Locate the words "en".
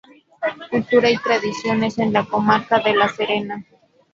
1.99-2.11